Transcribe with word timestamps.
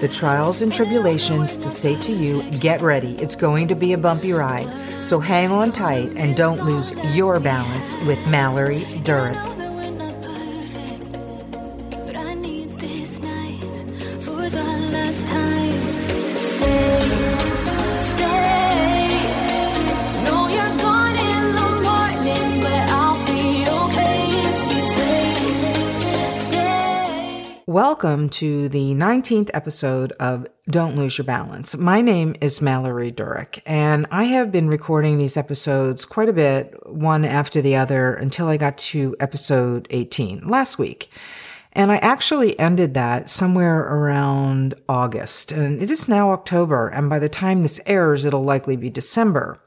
the 0.00 0.08
trials 0.08 0.62
and 0.62 0.72
tribulations 0.72 1.56
to 1.56 1.70
say 1.70 1.98
to 2.00 2.12
you, 2.12 2.42
get 2.58 2.80
ready, 2.82 3.16
it's 3.18 3.36
going 3.36 3.68
to 3.68 3.74
be 3.74 3.92
a 3.92 3.98
bumpy 3.98 4.32
ride. 4.32 4.68
So 5.04 5.20
hang 5.20 5.50
on 5.50 5.72
tight 5.72 6.10
and 6.16 6.36
don't 6.36 6.64
lose 6.64 6.92
your 7.14 7.40
balance 7.40 7.94
with 8.06 8.18
Mallory 8.26 8.80
Durick. 9.04 9.54
Welcome 27.74 28.28
to 28.28 28.68
the 28.68 28.94
19th 28.94 29.50
episode 29.52 30.12
of 30.20 30.46
Don't 30.68 30.94
Lose 30.94 31.18
Your 31.18 31.24
Balance. 31.24 31.76
My 31.76 32.02
name 32.02 32.36
is 32.40 32.60
Mallory 32.60 33.10
Durick, 33.10 33.60
and 33.66 34.06
I 34.12 34.24
have 34.26 34.52
been 34.52 34.68
recording 34.68 35.18
these 35.18 35.36
episodes 35.36 36.04
quite 36.04 36.28
a 36.28 36.32
bit, 36.32 36.72
one 36.86 37.24
after 37.24 37.60
the 37.60 37.74
other, 37.74 38.14
until 38.14 38.46
I 38.46 38.58
got 38.58 38.78
to 38.78 39.16
episode 39.18 39.88
18 39.90 40.48
last 40.48 40.78
week. 40.78 41.10
And 41.72 41.90
I 41.90 41.96
actually 41.96 42.56
ended 42.60 42.94
that 42.94 43.28
somewhere 43.28 43.80
around 43.80 44.74
August, 44.88 45.50
and 45.50 45.82
it 45.82 45.90
is 45.90 46.08
now 46.08 46.30
October, 46.30 46.86
and 46.86 47.10
by 47.10 47.18
the 47.18 47.28
time 47.28 47.62
this 47.62 47.80
airs, 47.86 48.24
it'll 48.24 48.44
likely 48.44 48.76
be 48.76 48.88
December. 48.88 49.58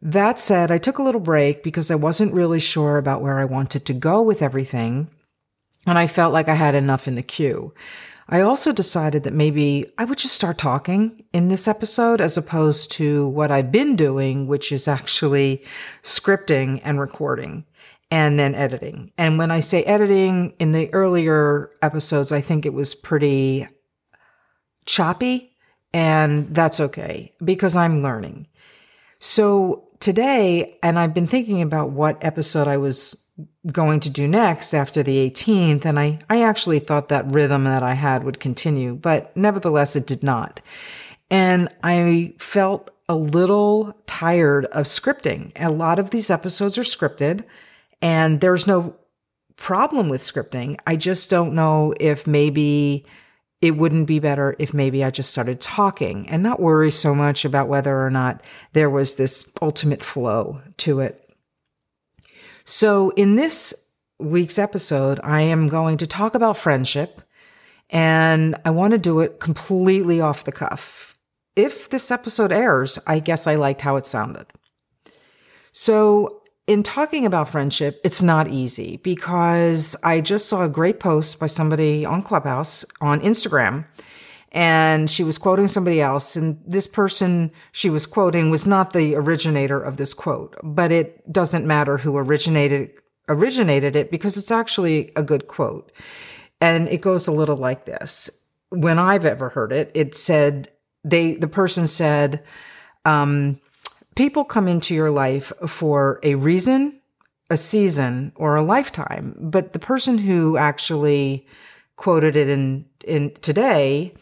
That 0.00 0.38
said, 0.38 0.70
I 0.70 0.78
took 0.78 0.96
a 0.96 1.02
little 1.02 1.20
break 1.20 1.62
because 1.62 1.90
I 1.90 1.94
wasn't 1.94 2.32
really 2.32 2.58
sure 2.58 2.96
about 2.96 3.20
where 3.20 3.38
I 3.38 3.44
wanted 3.44 3.84
to 3.84 3.92
go 3.92 4.22
with 4.22 4.40
everything 4.40 5.10
and 5.86 5.98
I 5.98 6.06
felt 6.06 6.32
like 6.32 6.48
I 6.48 6.54
had 6.54 6.74
enough 6.74 7.08
in 7.08 7.14
the 7.14 7.22
queue. 7.22 7.74
I 8.28 8.40
also 8.40 8.72
decided 8.72 9.24
that 9.24 9.34
maybe 9.34 9.92
I 9.98 10.04
would 10.04 10.18
just 10.18 10.34
start 10.34 10.56
talking 10.56 11.24
in 11.32 11.48
this 11.48 11.68
episode 11.68 12.20
as 12.20 12.36
opposed 12.36 12.90
to 12.92 13.26
what 13.28 13.50
I've 13.50 13.72
been 13.72 13.96
doing, 13.96 14.46
which 14.46 14.72
is 14.72 14.88
actually 14.88 15.64
scripting 16.02 16.80
and 16.84 17.00
recording 17.00 17.64
and 18.10 18.38
then 18.38 18.54
editing. 18.54 19.10
And 19.18 19.38
when 19.38 19.50
I 19.50 19.60
say 19.60 19.82
editing 19.84 20.54
in 20.58 20.72
the 20.72 20.92
earlier 20.94 21.70
episodes, 21.82 22.30
I 22.30 22.40
think 22.40 22.64
it 22.64 22.72
was 22.72 22.94
pretty 22.94 23.66
choppy 24.86 25.52
and 25.92 26.54
that's 26.54 26.80
okay 26.80 27.34
because 27.44 27.76
I'm 27.76 28.02
learning. 28.02 28.46
So 29.18 29.88
today, 30.00 30.78
and 30.82 30.98
I've 30.98 31.14
been 31.14 31.26
thinking 31.26 31.62
about 31.62 31.90
what 31.90 32.22
episode 32.24 32.66
I 32.66 32.76
was 32.76 33.16
going 33.70 34.00
to 34.00 34.10
do 34.10 34.28
next 34.28 34.74
after 34.74 35.02
the 35.02 35.30
18th. 35.30 35.84
And 35.84 35.98
I, 35.98 36.18
I 36.28 36.42
actually 36.42 36.78
thought 36.78 37.08
that 37.08 37.30
rhythm 37.30 37.64
that 37.64 37.82
I 37.82 37.94
had 37.94 38.24
would 38.24 38.40
continue, 38.40 38.94
but 38.94 39.36
nevertheless, 39.36 39.96
it 39.96 40.06
did 40.06 40.22
not. 40.22 40.60
And 41.30 41.68
I 41.82 42.34
felt 42.38 42.90
a 43.08 43.16
little 43.16 43.94
tired 44.06 44.66
of 44.66 44.86
scripting. 44.86 45.52
A 45.56 45.70
lot 45.70 45.98
of 45.98 46.10
these 46.10 46.30
episodes 46.30 46.76
are 46.78 46.82
scripted 46.82 47.44
and 48.00 48.40
there's 48.40 48.66
no 48.66 48.96
problem 49.56 50.08
with 50.08 50.20
scripting. 50.20 50.78
I 50.86 50.96
just 50.96 51.30
don't 51.30 51.54
know 51.54 51.94
if 52.00 52.26
maybe 52.26 53.06
it 53.60 53.76
wouldn't 53.76 54.08
be 54.08 54.18
better 54.18 54.56
if 54.58 54.74
maybe 54.74 55.04
I 55.04 55.10
just 55.10 55.30
started 55.30 55.60
talking 55.60 56.28
and 56.28 56.42
not 56.42 56.60
worry 56.60 56.90
so 56.90 57.14
much 57.14 57.44
about 57.44 57.68
whether 57.68 58.04
or 58.04 58.10
not 58.10 58.42
there 58.72 58.90
was 58.90 59.14
this 59.14 59.52
ultimate 59.62 60.02
flow 60.02 60.60
to 60.78 61.00
it. 61.00 61.21
So 62.64 63.10
in 63.10 63.36
this 63.36 63.74
week's 64.18 64.58
episode, 64.58 65.20
I 65.22 65.42
am 65.42 65.68
going 65.68 65.96
to 65.98 66.06
talk 66.06 66.34
about 66.34 66.56
friendship 66.56 67.22
and 67.90 68.54
I 68.64 68.70
want 68.70 68.92
to 68.92 68.98
do 68.98 69.20
it 69.20 69.40
completely 69.40 70.20
off 70.20 70.44
the 70.44 70.52
cuff. 70.52 71.16
If 71.56 71.90
this 71.90 72.10
episode 72.10 72.52
airs, 72.52 72.98
I 73.06 73.18
guess 73.18 73.46
I 73.46 73.56
liked 73.56 73.82
how 73.82 73.96
it 73.96 74.06
sounded. 74.06 74.46
So 75.72 76.42
in 76.66 76.82
talking 76.82 77.26
about 77.26 77.48
friendship, 77.48 78.00
it's 78.04 78.22
not 78.22 78.48
easy 78.48 78.98
because 78.98 79.96
I 80.02 80.20
just 80.20 80.48
saw 80.48 80.64
a 80.64 80.68
great 80.68 81.00
post 81.00 81.38
by 81.38 81.48
somebody 81.48 82.04
on 82.04 82.22
Clubhouse 82.22 82.84
on 83.00 83.20
Instagram 83.20 83.84
and 84.52 85.10
she 85.10 85.24
was 85.24 85.38
quoting 85.38 85.66
somebody 85.66 86.00
else. 86.00 86.36
And 86.36 86.62
this 86.66 86.86
person 86.86 87.50
she 87.72 87.90
was 87.90 88.06
quoting 88.06 88.50
was 88.50 88.66
not 88.66 88.92
the 88.92 89.14
originator 89.16 89.80
of 89.80 89.96
this 89.96 90.14
quote, 90.14 90.56
but 90.62 90.92
it 90.92 91.30
doesn't 91.32 91.66
matter 91.66 91.96
who 91.96 92.16
originated, 92.16 92.92
originated 93.28 93.96
it 93.96 94.10
because 94.10 94.36
it's 94.36 94.50
actually 94.50 95.10
a 95.16 95.22
good 95.22 95.48
quote. 95.48 95.90
And 96.60 96.86
it 96.88 97.00
goes 97.00 97.26
a 97.26 97.32
little 97.32 97.56
like 97.56 97.86
this. 97.86 98.46
When 98.68 98.98
I've 98.98 99.24
ever 99.24 99.48
heard 99.48 99.72
it, 99.72 99.90
it 99.94 100.14
said, 100.14 100.70
they, 101.02 101.34
the 101.34 101.48
person 101.48 101.86
said, 101.86 102.44
um, 103.04 103.58
people 104.14 104.44
come 104.44 104.68
into 104.68 104.94
your 104.94 105.10
life 105.10 105.52
for 105.66 106.20
a 106.22 106.36
reason, 106.36 107.00
a 107.50 107.56
season, 107.56 108.32
or 108.36 108.54
a 108.54 108.62
lifetime. 108.62 109.34
But 109.40 109.72
the 109.72 109.78
person 109.78 110.18
who 110.18 110.56
actually 110.56 111.46
quoted 111.96 112.36
it 112.36 112.48
in, 112.48 112.84
in 113.04 113.32
today 113.42 114.14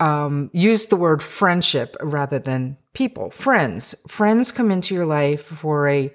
um, 0.00 0.50
use 0.52 0.86
the 0.86 0.96
word 0.96 1.22
friendship 1.22 1.96
rather 2.00 2.38
than 2.38 2.76
people. 2.94 3.30
Friends. 3.30 3.94
Friends 4.08 4.50
come 4.50 4.70
into 4.70 4.94
your 4.94 5.06
life 5.06 5.44
for 5.44 5.88
a 5.88 6.12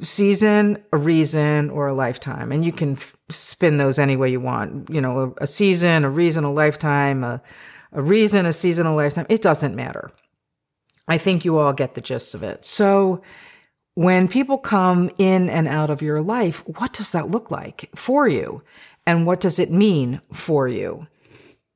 season, 0.00 0.82
a 0.92 0.96
reason, 0.96 1.70
or 1.70 1.86
a 1.86 1.94
lifetime. 1.94 2.50
And 2.50 2.64
you 2.64 2.72
can 2.72 2.92
f- 2.92 3.16
spin 3.28 3.76
those 3.76 3.98
any 3.98 4.16
way 4.16 4.30
you 4.30 4.40
want. 4.40 4.90
You 4.90 5.00
know, 5.00 5.34
a, 5.38 5.44
a 5.44 5.46
season, 5.46 6.04
a 6.04 6.10
reason, 6.10 6.44
a 6.44 6.52
lifetime, 6.52 7.22
a, 7.22 7.42
a 7.92 8.02
reason, 8.02 8.46
a 8.46 8.52
season, 8.52 8.86
a 8.86 8.94
lifetime. 8.94 9.26
It 9.28 9.42
doesn't 9.42 9.76
matter. 9.76 10.10
I 11.06 11.18
think 11.18 11.44
you 11.44 11.58
all 11.58 11.72
get 11.72 11.94
the 11.94 12.00
gist 12.00 12.34
of 12.34 12.42
it. 12.42 12.64
So 12.64 13.22
when 13.94 14.26
people 14.28 14.56
come 14.56 15.10
in 15.18 15.50
and 15.50 15.68
out 15.68 15.90
of 15.90 16.00
your 16.00 16.22
life, 16.22 16.62
what 16.78 16.94
does 16.94 17.12
that 17.12 17.30
look 17.30 17.50
like 17.50 17.90
for 17.94 18.26
you? 18.26 18.62
And 19.06 19.26
what 19.26 19.40
does 19.40 19.58
it 19.58 19.70
mean 19.70 20.20
for 20.32 20.66
you? 20.68 21.06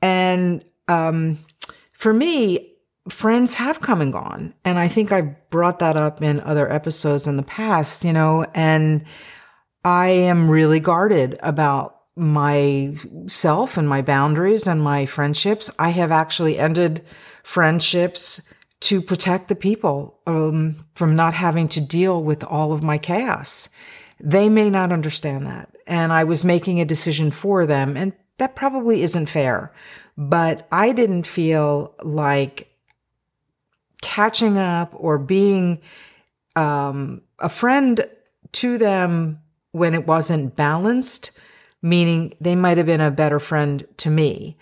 And 0.01 0.65
um, 0.89 1.39
for 1.93 2.13
me, 2.13 2.73
friends 3.09 3.55
have 3.55 3.81
come 3.81 4.01
and 4.01 4.13
gone. 4.13 4.55
And 4.65 4.79
I 4.79 4.89
think 4.89 5.13
I 5.13 5.21
brought 5.21 5.79
that 5.79 5.97
up 5.97 6.23
in 6.23 6.41
other 6.41 6.71
episodes 6.71 7.27
in 7.27 7.37
the 7.37 7.43
past, 7.43 8.05
you 8.05 8.13
know, 8.13 8.47
and 8.55 9.05
I 9.85 10.09
am 10.09 10.51
really 10.51 10.81
guarded 10.81 11.39
about 11.43 12.01
myself 12.17 13.77
and 13.77 13.89
my 13.89 14.03
boundaries 14.03 14.67
and 14.67 14.83
my 14.83 15.07
friendships. 15.07 15.71
I 15.79 15.91
have 15.91 16.11
actually 16.11 16.59
ended 16.59 17.03
friendships 17.45 18.53
to 18.81 19.01
protect 19.01 19.49
the 19.49 19.55
people 19.55 20.19
um, 20.27 20.85
from 20.95 21.17
not 21.17 21.35
having 21.35 21.69
to 21.69 21.81
deal 21.81 22.23
with 22.23 22.43
all 22.45 22.73
of 22.73 22.83
my 22.83 22.99
chaos. 22.99 23.69
They 24.19 24.49
may 24.49 24.71
not 24.71 24.93
understand 24.93 25.47
that. 25.47 25.71
And 25.87 26.13
I 26.13 26.25
was 26.25 26.45
making 26.45 26.81
a 26.81 26.85
decision 26.85 27.31
for 27.31 27.67
them. 27.67 27.97
And 27.97 28.13
that 28.39 28.57
probably 28.57 29.03
isn't 29.03 29.27
fair 29.27 29.73
but 30.17 30.67
I 30.73 30.93
didn't 30.93 31.27
feel 31.27 31.95
like 32.03 32.73
catching 34.03 34.57
up 34.57 34.93
or 34.95 35.19
being 35.19 35.81
um, 36.55 37.23
a 37.39 37.49
friend 37.49 38.05
to 38.53 38.79
them 38.79 39.41
when 39.73 39.95
it 39.95 40.07
wasn't 40.07 40.57
balanced, 40.57 41.33
meaning 41.83 42.33
they 42.41 42.57
might 42.57 42.79
have 42.79 42.87
been 42.87 43.01
a 43.01 43.11
better 43.11 43.39
friend 43.39 43.87
to 43.99 44.11
me 44.11 44.57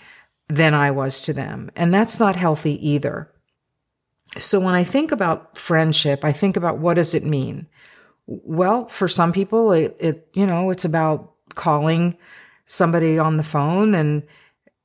than 0.49 0.75
I 0.75 0.91
was 0.91 1.23
to 1.23 1.33
them. 1.33 1.71
And 1.77 1.95
that's 1.95 2.19
not 2.19 2.37
healthy 2.37 2.89
either. 2.89 3.31
So 4.39 4.59
when 4.59 4.75
I 4.75 4.83
think 4.83 5.13
about 5.13 5.57
friendship, 5.57 6.25
I 6.25 6.33
think 6.33 6.57
about 6.57 6.79
what 6.79 6.95
does 6.95 7.15
it 7.15 7.25
mean? 7.25 7.69
Well, 8.27 8.87
for 8.89 9.07
some 9.07 9.33
people, 9.33 9.71
it, 9.73 9.97
it 10.01 10.29
you 10.35 10.47
know, 10.47 10.71
it's 10.71 10.85
about 10.85 11.33
calling 11.55 12.17
somebody 12.67 13.19
on 13.19 13.37
the 13.37 13.43
phone 13.45 13.95
and 13.95 14.25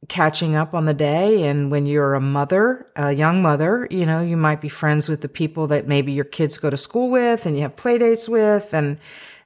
catching 0.07 0.55
up 0.55 0.73
on 0.73 0.85
the 0.85 0.93
day. 0.93 1.43
And 1.43 1.69
when 1.69 1.85
you're 1.85 2.13
a 2.13 2.21
mother, 2.21 2.87
a 2.95 3.11
young 3.11 3.41
mother, 3.41 3.87
you 3.91 4.05
know, 4.05 4.21
you 4.21 4.37
might 4.37 4.61
be 4.61 4.69
friends 4.69 5.09
with 5.09 5.21
the 5.21 5.29
people 5.29 5.67
that 5.67 5.87
maybe 5.87 6.11
your 6.11 6.25
kids 6.25 6.57
go 6.57 6.69
to 6.69 6.77
school 6.77 7.09
with 7.09 7.45
and 7.45 7.55
you 7.55 7.63
have 7.63 7.75
play 7.75 7.97
dates 7.97 8.29
with. 8.29 8.73
And 8.73 8.99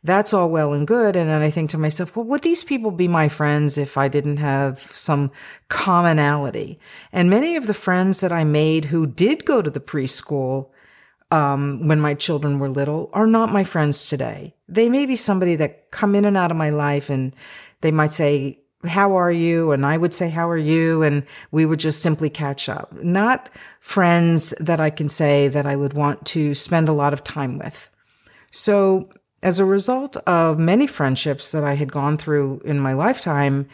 that's 0.04 0.34
all 0.34 0.50
well 0.50 0.74
and 0.74 0.86
good. 0.86 1.16
And 1.16 1.30
then 1.30 1.42
I 1.42 1.50
think 1.50 1.70
to 1.72 1.78
myself, 1.78 2.16
well, 2.16 2.26
would 2.26 2.42
these 2.42 2.64
people 2.64 2.92
be 2.92 3.08
my 3.08 3.30
friends 3.30 3.78
if 3.78 3.98
I 3.98 4.08
didn't 4.08 4.38
have 4.38 4.92
some 4.94 5.32
commonality? 5.70 6.80
And 7.12 7.30
many 7.30 7.56
of 7.56 7.68
the 7.68 7.74
friends 7.74 8.20
that 8.20 8.32
I 8.32 8.44
made 8.44 8.86
who 8.86 9.08
did 9.08 9.46
go 9.46 9.62
to 9.62 9.70
the 9.70 9.80
preschool, 9.80 10.70
um, 11.32 11.88
when 11.88 12.00
my 12.00 12.14
children 12.14 12.60
were 12.60 12.70
little 12.70 13.10
are 13.12 13.26
not 13.26 13.52
my 13.52 13.64
friends 13.64 14.08
today. 14.08 14.54
They 14.70 14.88
may 14.88 15.08
be 15.08 15.16
somebody 15.16 15.56
that 15.56 15.90
come 15.90 16.14
in 16.14 16.26
and 16.26 16.38
out 16.38 16.52
of 16.52 16.58
my 16.58 16.70
life 16.70 17.10
and 17.10 17.36
they 17.82 17.92
might 17.92 18.12
say, 18.12 18.60
how 18.86 19.16
are 19.16 19.32
you? 19.32 19.72
And 19.72 19.86
I 19.86 19.98
would 19.98 20.14
say, 20.14 20.30
how 20.30 20.50
are 20.50 20.58
you? 20.58 21.04
And 21.04 21.26
we 21.52 21.66
would 21.66 21.80
just 21.80 22.02
simply 22.02 22.30
catch 22.30 22.68
up. 22.68 22.92
Not 23.02 23.50
friends 23.80 24.54
that 24.60 24.80
I 24.80 24.90
can 24.90 25.10
say 25.10 25.48
that 25.48 25.66
I 25.66 25.76
would 25.76 25.94
want 25.94 26.26
to 26.28 26.54
spend 26.54 26.90
a 26.90 26.94
lot 26.94 27.14
of 27.14 27.24
time 27.24 27.58
with. 27.58 27.90
So 28.52 29.10
as 29.42 29.60
a 29.60 29.66
result 29.66 30.18
of 30.28 30.60
many 30.60 30.88
friendships 30.88 31.52
that 31.52 31.64
I 31.64 31.76
had 31.76 31.92
gone 31.92 32.18
through 32.18 32.62
in 32.66 32.80
my 32.80 32.94
lifetime, 32.94 33.68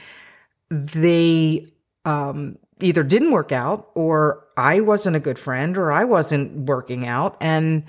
they 0.70 1.68
um, 2.06 2.58
either 2.80 3.04
didn't 3.04 3.32
work 3.32 3.52
out 3.52 3.90
or 3.96 4.46
I 4.58 4.80
wasn't 4.80 5.16
a 5.16 5.20
good 5.20 5.40
friend 5.40 5.78
or 5.78 5.92
I 5.92 6.06
wasn't 6.06 6.68
working 6.68 7.08
out. 7.08 7.38
And, 7.42 7.84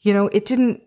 you 0.00 0.12
know, 0.12 0.28
it 0.28 0.44
didn't, 0.44 0.82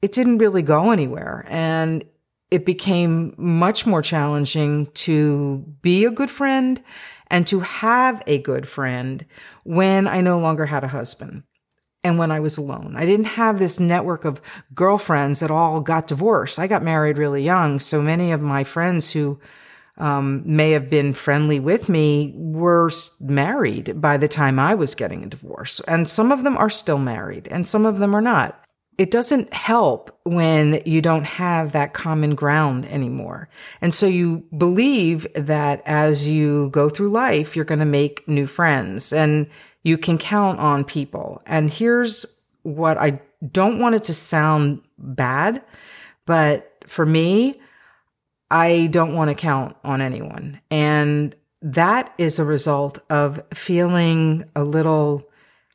it 0.00 0.12
didn't 0.12 0.38
really 0.38 0.62
go 0.62 0.90
anywhere. 0.90 1.44
And 1.48 2.04
it 2.52 2.66
became 2.66 3.34
much 3.38 3.86
more 3.86 4.02
challenging 4.02 4.86
to 4.92 5.64
be 5.80 6.04
a 6.04 6.10
good 6.10 6.30
friend 6.30 6.82
and 7.28 7.46
to 7.46 7.60
have 7.60 8.22
a 8.26 8.38
good 8.38 8.68
friend 8.68 9.24
when 9.64 10.06
I 10.06 10.20
no 10.20 10.38
longer 10.38 10.66
had 10.66 10.84
a 10.84 10.88
husband 10.88 11.44
and 12.04 12.18
when 12.18 12.30
I 12.30 12.40
was 12.40 12.58
alone. 12.58 12.94
I 12.94 13.06
didn't 13.06 13.26
have 13.26 13.58
this 13.58 13.80
network 13.80 14.26
of 14.26 14.42
girlfriends 14.74 15.40
that 15.40 15.50
all 15.50 15.80
got 15.80 16.08
divorced. 16.08 16.58
I 16.58 16.66
got 16.66 16.82
married 16.82 17.16
really 17.16 17.42
young. 17.42 17.80
So 17.80 18.02
many 18.02 18.32
of 18.32 18.42
my 18.42 18.64
friends 18.64 19.10
who 19.10 19.40
um, 19.96 20.42
may 20.44 20.72
have 20.72 20.90
been 20.90 21.14
friendly 21.14 21.58
with 21.58 21.88
me 21.88 22.34
were 22.36 22.90
married 23.18 23.98
by 23.98 24.18
the 24.18 24.28
time 24.28 24.58
I 24.58 24.74
was 24.74 24.94
getting 24.94 25.24
a 25.24 25.28
divorce. 25.28 25.80
And 25.88 26.10
some 26.10 26.30
of 26.30 26.44
them 26.44 26.58
are 26.58 26.70
still 26.70 26.98
married 26.98 27.48
and 27.48 27.66
some 27.66 27.86
of 27.86 27.98
them 27.98 28.14
are 28.14 28.20
not 28.20 28.61
it 28.98 29.10
doesn't 29.10 29.52
help 29.52 30.18
when 30.24 30.80
you 30.84 31.00
don't 31.00 31.24
have 31.24 31.72
that 31.72 31.94
common 31.94 32.34
ground 32.34 32.86
anymore. 32.86 33.48
And 33.80 33.92
so 33.92 34.06
you 34.06 34.44
believe 34.56 35.26
that 35.34 35.82
as 35.86 36.28
you 36.28 36.68
go 36.70 36.88
through 36.88 37.10
life, 37.10 37.56
you're 37.56 37.64
going 37.64 37.78
to 37.78 37.84
make 37.84 38.26
new 38.28 38.46
friends 38.46 39.12
and 39.12 39.48
you 39.82 39.96
can 39.96 40.18
count 40.18 40.58
on 40.58 40.84
people. 40.84 41.42
And 41.46 41.70
here's 41.70 42.26
what 42.62 42.98
I 42.98 43.20
don't 43.50 43.78
want 43.78 43.94
it 43.94 44.04
to 44.04 44.14
sound 44.14 44.82
bad, 44.98 45.62
but 46.26 46.84
for 46.86 47.06
me, 47.06 47.60
I 48.50 48.88
don't 48.90 49.14
want 49.14 49.30
to 49.30 49.34
count 49.34 49.76
on 49.82 50.00
anyone. 50.00 50.60
And 50.70 51.34
that 51.62 52.12
is 52.18 52.38
a 52.38 52.44
result 52.44 52.98
of 53.08 53.42
feeling 53.54 54.44
a 54.54 54.62
little 54.62 55.26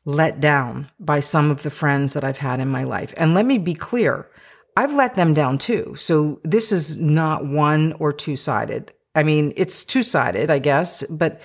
let 0.08 0.40
down 0.40 0.90
by 0.98 1.20
some 1.20 1.50
of 1.50 1.62
the 1.62 1.70
friends 1.70 2.14
that 2.14 2.24
I've 2.24 2.38
had 2.38 2.60
in 2.60 2.68
my 2.68 2.82
life. 2.82 3.12
And 3.18 3.34
let 3.34 3.44
me 3.44 3.58
be 3.58 3.74
clear, 3.74 4.26
I've 4.74 4.94
let 4.94 5.16
them 5.16 5.34
down 5.34 5.58
too. 5.58 5.96
So 5.98 6.40
this 6.44 6.72
is 6.72 6.96
not 6.96 7.44
one 7.44 7.92
or 7.98 8.14
two 8.14 8.34
sided. 8.34 8.90
I 9.14 9.22
mean, 9.22 9.52
it's 9.54 9.84
two 9.84 10.02
sided, 10.02 10.48
I 10.48 10.60
guess, 10.60 11.04
but 11.08 11.42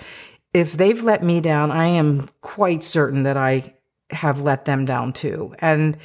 if 0.54 0.72
they've 0.72 1.02
let 1.02 1.22
me 1.22 1.42
down, 1.42 1.72
I 1.72 1.88
am 1.88 2.30
quite 2.40 2.82
certain 2.82 3.24
that 3.24 3.36
I 3.36 3.74
have 4.08 4.40
let 4.40 4.64
them 4.64 4.86
down 4.86 5.12
too. 5.12 5.54
And 5.58 5.98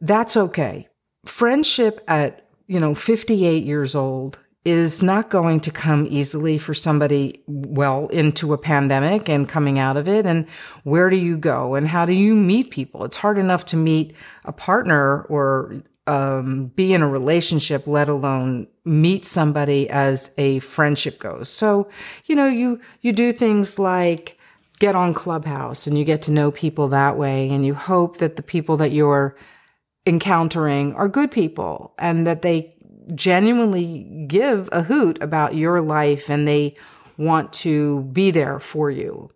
that's 0.00 0.36
okay. 0.36 0.88
Friendship 1.26 2.02
at, 2.08 2.44
you 2.66 2.80
know, 2.80 2.92
58 2.92 3.62
years 3.62 3.94
old 3.94 4.40
is 4.70 5.02
not 5.02 5.30
going 5.30 5.60
to 5.60 5.70
come 5.70 6.06
easily 6.08 6.56
for 6.56 6.74
somebody 6.74 7.42
well 7.46 8.06
into 8.08 8.52
a 8.52 8.58
pandemic 8.58 9.28
and 9.28 9.48
coming 9.48 9.78
out 9.78 9.96
of 9.96 10.08
it. 10.08 10.24
And 10.24 10.46
where 10.84 11.10
do 11.10 11.16
you 11.16 11.36
go 11.36 11.74
and 11.74 11.88
how 11.88 12.06
do 12.06 12.12
you 12.12 12.34
meet 12.34 12.70
people? 12.70 13.04
It's 13.04 13.16
hard 13.16 13.38
enough 13.38 13.66
to 13.66 13.76
meet 13.76 14.14
a 14.44 14.52
partner 14.52 15.22
or 15.24 15.82
um, 16.06 16.68
be 16.76 16.92
in 16.92 17.02
a 17.02 17.08
relationship, 17.08 17.86
let 17.86 18.08
alone 18.08 18.68
meet 18.84 19.24
somebody 19.24 19.90
as 19.90 20.32
a 20.38 20.60
friendship 20.60 21.18
goes. 21.18 21.48
So, 21.48 21.90
you 22.26 22.34
know, 22.36 22.48
you, 22.48 22.80
you 23.00 23.12
do 23.12 23.32
things 23.32 23.78
like 23.78 24.38
get 24.78 24.96
on 24.96 25.14
Clubhouse 25.14 25.86
and 25.86 25.98
you 25.98 26.04
get 26.04 26.22
to 26.22 26.30
know 26.32 26.50
people 26.50 26.88
that 26.88 27.18
way. 27.18 27.50
And 27.50 27.66
you 27.66 27.74
hope 27.74 28.18
that 28.18 28.36
the 28.36 28.42
people 28.42 28.76
that 28.78 28.92
you're 28.92 29.36
encountering 30.06 30.94
are 30.94 31.08
good 31.08 31.30
people 31.30 31.94
and 31.98 32.26
that 32.26 32.42
they 32.42 32.74
genuinely 33.14 34.24
give 34.26 34.68
a 34.72 34.82
hoot 34.82 35.22
about 35.22 35.54
your 35.54 35.80
life 35.80 36.28
and 36.28 36.46
they 36.46 36.76
want 37.16 37.52
to 37.52 38.02
be 38.12 38.30
there 38.30 38.58
for 38.58 38.90
you. 38.90 39.30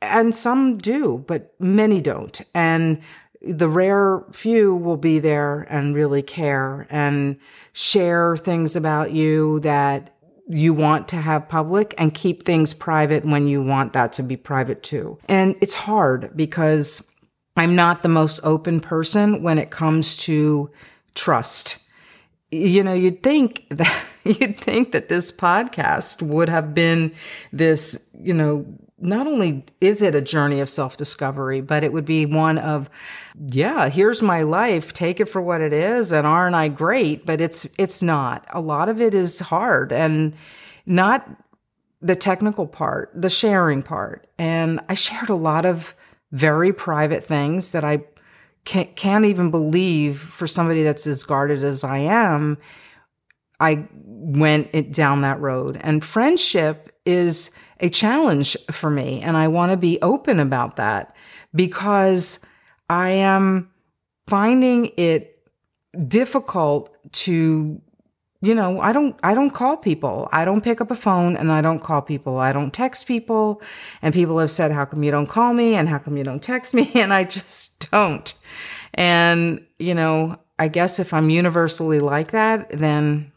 And 0.00 0.34
some 0.34 0.78
do, 0.78 1.24
but 1.26 1.54
many 1.60 2.00
don't. 2.00 2.40
And 2.54 3.00
the 3.40 3.68
rare 3.68 4.24
few 4.32 4.74
will 4.74 4.96
be 4.96 5.18
there 5.18 5.62
and 5.70 5.94
really 5.94 6.22
care 6.22 6.86
and 6.90 7.36
share 7.72 8.36
things 8.36 8.76
about 8.76 9.12
you 9.12 9.60
that 9.60 10.14
you 10.48 10.74
want 10.74 11.08
to 11.08 11.16
have 11.16 11.48
public 11.48 11.94
and 11.98 12.14
keep 12.14 12.44
things 12.44 12.74
private 12.74 13.24
when 13.24 13.46
you 13.46 13.62
want 13.62 13.92
that 13.94 14.12
to 14.14 14.22
be 14.22 14.36
private 14.36 14.82
too. 14.82 15.18
And 15.28 15.56
it's 15.60 15.74
hard 15.74 16.36
because 16.36 17.10
I'm 17.56 17.74
not 17.74 18.02
the 18.02 18.08
most 18.08 18.40
open 18.42 18.80
person 18.80 19.42
when 19.42 19.58
it 19.58 19.70
comes 19.70 20.16
to 20.18 20.70
trust 21.14 21.81
you 22.52 22.84
know, 22.84 22.92
you'd 22.92 23.22
think 23.22 23.66
that 23.70 24.04
you'd 24.24 24.60
think 24.60 24.92
that 24.92 25.08
this 25.08 25.32
podcast 25.32 26.22
would 26.22 26.48
have 26.48 26.74
been 26.74 27.12
this, 27.52 28.10
you 28.20 28.34
know, 28.34 28.64
not 28.98 29.26
only 29.26 29.64
is 29.80 30.00
it 30.00 30.14
a 30.14 30.20
journey 30.20 30.60
of 30.60 30.70
self 30.70 30.96
discovery, 30.96 31.60
but 31.60 31.82
it 31.82 31.92
would 31.92 32.04
be 32.04 32.24
one 32.24 32.56
of, 32.58 32.88
yeah, 33.48 33.88
here's 33.88 34.22
my 34.22 34.42
life. 34.42 34.92
Take 34.92 35.18
it 35.18 35.24
for 35.24 35.42
what 35.42 35.60
it 35.60 35.72
is. 35.72 36.12
And 36.12 36.24
aren't 36.24 36.54
I 36.54 36.68
great? 36.68 37.26
But 37.26 37.40
it's, 37.40 37.66
it's 37.78 38.00
not. 38.00 38.46
A 38.50 38.60
lot 38.60 38.88
of 38.88 39.00
it 39.00 39.12
is 39.12 39.40
hard 39.40 39.92
and 39.92 40.34
not 40.86 41.28
the 42.00 42.14
technical 42.14 42.66
part, 42.66 43.10
the 43.14 43.30
sharing 43.30 43.82
part. 43.82 44.28
And 44.38 44.78
I 44.88 44.94
shared 44.94 45.30
a 45.30 45.34
lot 45.34 45.64
of 45.64 45.94
very 46.30 46.72
private 46.72 47.24
things 47.24 47.72
that 47.72 47.84
I 47.84 48.04
can't, 48.64 48.94
can't 48.96 49.24
even 49.24 49.50
believe 49.50 50.18
for 50.18 50.46
somebody 50.46 50.82
that's 50.82 51.06
as 51.06 51.24
guarded 51.24 51.64
as 51.64 51.84
I 51.84 51.98
am, 51.98 52.58
I 53.60 53.86
went 53.94 54.70
it 54.72 54.92
down 54.92 55.22
that 55.22 55.40
road. 55.40 55.78
And 55.80 56.04
friendship 56.04 56.92
is 57.04 57.50
a 57.80 57.88
challenge 57.88 58.56
for 58.70 58.90
me. 58.90 59.20
And 59.20 59.36
I 59.36 59.48
want 59.48 59.72
to 59.72 59.76
be 59.76 60.00
open 60.02 60.40
about 60.40 60.76
that 60.76 61.14
because 61.54 62.40
I 62.88 63.10
am 63.10 63.70
finding 64.26 64.90
it 64.96 65.38
difficult 66.08 66.96
to 67.12 67.80
you 68.42 68.56
know, 68.56 68.80
I 68.80 68.92
don't, 68.92 69.16
I 69.22 69.34
don't 69.34 69.50
call 69.50 69.76
people. 69.76 70.28
I 70.32 70.44
don't 70.44 70.62
pick 70.62 70.80
up 70.80 70.90
a 70.90 70.96
phone 70.96 71.36
and 71.36 71.52
I 71.52 71.60
don't 71.60 71.78
call 71.78 72.02
people. 72.02 72.38
I 72.38 72.52
don't 72.52 72.72
text 72.72 73.06
people. 73.06 73.62
And 74.02 74.12
people 74.12 74.38
have 74.40 74.50
said, 74.50 74.72
how 74.72 74.84
come 74.84 75.04
you 75.04 75.12
don't 75.12 75.28
call 75.28 75.54
me? 75.54 75.76
And 75.76 75.88
how 75.88 75.98
come 75.98 76.16
you 76.16 76.24
don't 76.24 76.42
text 76.42 76.74
me? 76.74 76.90
And 76.96 77.12
I 77.12 77.22
just 77.22 77.90
don't. 77.90 78.34
And, 78.94 79.64
you 79.78 79.94
know, 79.94 80.38
I 80.58 80.66
guess 80.68 80.98
if 80.98 81.14
I'm 81.14 81.30
universally 81.30 82.00
like 82.00 82.32
that, 82.32 82.68
then 82.70 83.30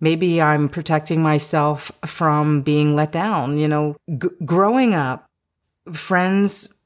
maybe 0.00 0.40
I'm 0.40 0.70
protecting 0.70 1.22
myself 1.22 1.92
from 2.06 2.62
being 2.62 2.96
let 2.96 3.12
down. 3.12 3.58
You 3.58 3.68
know, 3.68 3.96
g- 4.18 4.28
growing 4.44 4.94
up, 4.94 5.26
friends, 5.92 6.82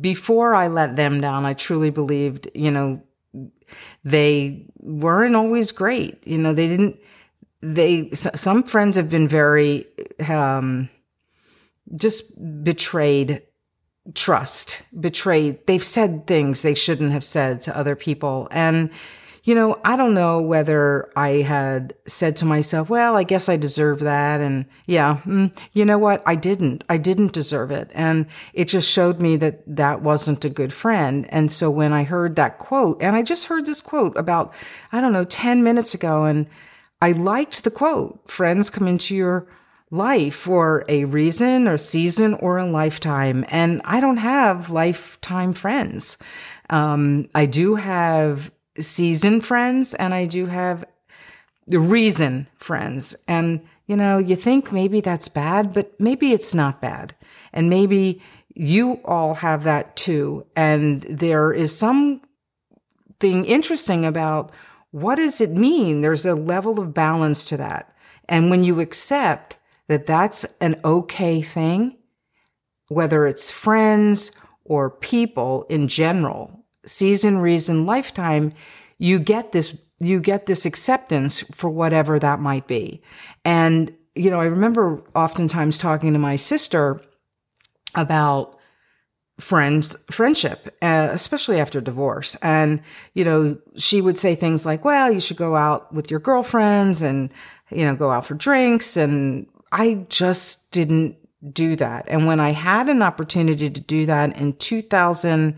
before 0.00 0.54
I 0.54 0.66
let 0.66 0.96
them 0.96 1.20
down, 1.20 1.44
I 1.44 1.54
truly 1.54 1.90
believed, 1.90 2.48
you 2.54 2.70
know, 2.70 3.02
they 4.04 4.66
weren't 4.78 5.36
always 5.36 5.72
great. 5.72 6.26
You 6.26 6.38
know, 6.38 6.52
they 6.52 6.68
didn't, 6.68 6.96
they, 7.60 8.10
some 8.12 8.62
friends 8.62 8.96
have 8.96 9.10
been 9.10 9.28
very, 9.28 9.86
um, 10.28 10.88
just 11.94 12.32
betrayed 12.64 13.42
trust, 14.14 14.82
betrayed. 15.00 15.66
They've 15.66 15.84
said 15.84 16.26
things 16.26 16.62
they 16.62 16.74
shouldn't 16.74 17.12
have 17.12 17.24
said 17.24 17.60
to 17.62 17.76
other 17.76 17.96
people. 17.96 18.48
And, 18.50 18.90
you 19.50 19.56
know, 19.56 19.80
I 19.84 19.96
don't 19.96 20.14
know 20.14 20.40
whether 20.40 21.10
I 21.16 21.42
had 21.42 21.94
said 22.06 22.36
to 22.36 22.44
myself, 22.44 22.88
well, 22.88 23.16
I 23.16 23.24
guess 23.24 23.48
I 23.48 23.56
deserve 23.56 23.98
that. 23.98 24.40
And 24.40 24.64
yeah, 24.86 25.18
mm, 25.26 25.52
you 25.72 25.84
know 25.84 25.98
what? 25.98 26.22
I 26.24 26.36
didn't. 26.36 26.84
I 26.88 26.98
didn't 26.98 27.32
deserve 27.32 27.72
it. 27.72 27.90
And 27.92 28.26
it 28.54 28.66
just 28.66 28.88
showed 28.88 29.20
me 29.20 29.34
that 29.38 29.64
that 29.66 30.02
wasn't 30.02 30.44
a 30.44 30.50
good 30.50 30.72
friend. 30.72 31.26
And 31.30 31.50
so 31.50 31.68
when 31.68 31.92
I 31.92 32.04
heard 32.04 32.36
that 32.36 32.58
quote, 32.58 33.02
and 33.02 33.16
I 33.16 33.22
just 33.22 33.46
heard 33.46 33.66
this 33.66 33.80
quote 33.80 34.16
about, 34.16 34.54
I 34.92 35.00
don't 35.00 35.12
know, 35.12 35.24
10 35.24 35.64
minutes 35.64 35.94
ago, 35.94 36.26
and 36.26 36.48
I 37.02 37.10
liked 37.10 37.64
the 37.64 37.72
quote, 37.72 38.30
friends 38.30 38.70
come 38.70 38.86
into 38.86 39.16
your 39.16 39.48
life 39.90 40.36
for 40.36 40.84
a 40.88 41.06
reason 41.06 41.66
or 41.66 41.76
season 41.76 42.34
or 42.34 42.58
a 42.58 42.70
lifetime. 42.70 43.44
And 43.48 43.82
I 43.84 43.98
don't 43.98 44.18
have 44.18 44.70
lifetime 44.70 45.54
friends. 45.54 46.18
Um, 46.68 47.28
I 47.34 47.46
do 47.46 47.74
have 47.74 48.52
season 48.78 49.40
friends 49.40 49.94
and 49.94 50.14
I 50.14 50.26
do 50.26 50.46
have 50.46 50.84
the 51.66 51.78
reason 51.78 52.48
friends. 52.56 53.14
And, 53.28 53.60
you 53.86 53.96
know, 53.96 54.18
you 54.18 54.36
think 54.36 54.72
maybe 54.72 55.00
that's 55.00 55.28
bad, 55.28 55.72
but 55.72 55.98
maybe 56.00 56.32
it's 56.32 56.54
not 56.54 56.80
bad. 56.80 57.14
And 57.52 57.70
maybe 57.70 58.20
you 58.54 59.00
all 59.04 59.34
have 59.34 59.64
that 59.64 59.96
too. 59.96 60.46
And 60.56 61.02
there 61.02 61.52
is 61.52 61.76
something 61.76 62.20
interesting 63.20 64.04
about 64.04 64.50
what 64.90 65.16
does 65.16 65.40
it 65.40 65.50
mean? 65.50 66.00
There's 66.00 66.26
a 66.26 66.34
level 66.34 66.80
of 66.80 66.92
balance 66.92 67.44
to 67.46 67.56
that. 67.58 67.94
And 68.28 68.50
when 68.50 68.64
you 68.64 68.80
accept 68.80 69.58
that 69.88 70.06
that's 70.06 70.44
an 70.60 70.80
okay 70.84 71.40
thing, 71.42 71.96
whether 72.88 73.26
it's 73.26 73.50
friends 73.50 74.32
or 74.64 74.90
people 74.90 75.64
in 75.68 75.86
general, 75.86 76.59
season, 76.86 77.38
reason, 77.38 77.86
lifetime, 77.86 78.52
you 78.98 79.18
get 79.18 79.52
this, 79.52 79.80
you 79.98 80.20
get 80.20 80.46
this 80.46 80.66
acceptance 80.66 81.40
for 81.54 81.70
whatever 81.70 82.18
that 82.18 82.40
might 82.40 82.66
be. 82.66 83.02
And, 83.44 83.94
you 84.14 84.30
know, 84.30 84.40
I 84.40 84.46
remember 84.46 85.02
oftentimes 85.14 85.78
talking 85.78 86.12
to 86.12 86.18
my 86.18 86.36
sister 86.36 87.00
about 87.94 88.60
friends 89.40 89.96
friendship 90.10 90.68
uh, 90.82 91.08
especially 91.10 91.58
after 91.58 91.80
divorce. 91.80 92.36
And 92.36 92.82
you 93.14 93.24
know 93.24 93.58
she 93.76 94.00
would 94.00 94.18
say 94.18 94.34
things 94.34 94.64
like 94.64 94.84
well 94.84 95.10
you 95.10 95.20
should 95.20 95.36
go 95.36 95.56
out 95.56 95.92
with 95.92 96.10
your 96.10 96.20
girlfriends 96.20 97.02
and 97.02 97.32
you 97.70 97.84
know 97.84 97.96
go 97.96 98.10
out 98.10 98.26
for 98.26 98.34
drinks. 98.34 98.96
And 98.96 99.46
i 99.72 100.06
just 100.08 100.70
didn't 100.72 101.16
do 101.52 101.74
that. 101.76 102.04
And 102.08 102.26
when 102.26 102.40
i 102.40 102.50
had 102.50 102.88
an 102.88 103.02
opportunity 103.02 103.70
to 103.70 103.80
do 103.80 104.06
that 104.06 104.36
in 104.36 104.52
2000 104.54 105.56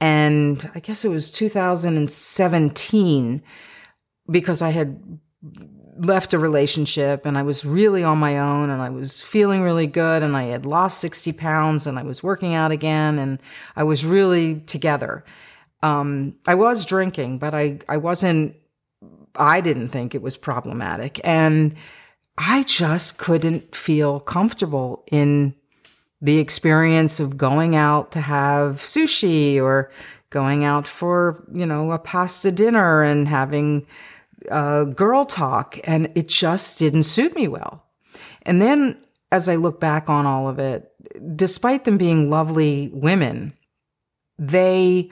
and 0.00 0.70
i 0.74 0.80
guess 0.80 1.04
it 1.04 1.08
was 1.08 1.30
2017 1.32 3.42
because 4.28 4.62
i 4.62 4.70
had 4.70 5.18
left 5.98 6.34
a 6.34 6.38
relationship 6.38 7.26
and 7.26 7.38
I 7.38 7.42
was 7.42 7.64
really 7.64 8.04
on 8.04 8.18
my 8.18 8.38
own 8.38 8.70
and 8.70 8.82
I 8.82 8.90
was 8.90 9.22
feeling 9.22 9.62
really 9.62 9.86
good 9.86 10.22
and 10.22 10.36
I 10.36 10.44
had 10.44 10.66
lost 10.66 11.00
60 11.00 11.32
pounds 11.32 11.86
and 11.86 11.98
I 11.98 12.02
was 12.02 12.22
working 12.22 12.54
out 12.54 12.70
again 12.70 13.18
and 13.18 13.38
I 13.74 13.84
was 13.84 14.04
really 14.04 14.60
together. 14.60 15.24
Um, 15.82 16.34
I 16.46 16.54
was 16.54 16.86
drinking, 16.86 17.38
but 17.38 17.54
I, 17.54 17.78
I 17.88 17.96
wasn't, 17.96 18.56
I 19.34 19.60
didn't 19.60 19.88
think 19.88 20.14
it 20.14 20.22
was 20.22 20.36
problematic. 20.36 21.20
And 21.24 21.74
I 22.38 22.64
just 22.64 23.18
couldn't 23.18 23.74
feel 23.74 24.20
comfortable 24.20 25.04
in 25.10 25.54
the 26.26 26.38
experience 26.38 27.20
of 27.20 27.36
going 27.36 27.74
out 27.74 28.12
to 28.12 28.20
have 28.20 28.76
sushi 28.76 29.60
or 29.60 29.90
going 30.30 30.64
out 30.64 30.86
for, 30.86 31.44
you 31.52 31.64
know, 31.64 31.92
a 31.92 31.98
pasta 31.98 32.50
dinner 32.50 33.02
and 33.02 33.28
having, 33.28 33.86
uh, 34.50 34.84
girl 34.84 35.24
talk, 35.24 35.78
and 35.84 36.10
it 36.14 36.28
just 36.28 36.78
didn't 36.78 37.04
suit 37.04 37.34
me 37.34 37.48
well. 37.48 37.84
And 38.42 38.60
then 38.60 38.98
as 39.32 39.48
I 39.48 39.56
look 39.56 39.80
back 39.80 40.08
on 40.08 40.26
all 40.26 40.48
of 40.48 40.58
it, 40.58 40.92
despite 41.34 41.84
them 41.84 41.98
being 41.98 42.30
lovely 42.30 42.90
women, 42.92 43.52
they 44.38 45.10